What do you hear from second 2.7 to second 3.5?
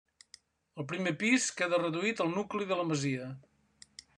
de la masia.